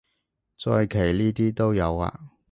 [0.57, 2.31] 再騎呢啲都有啊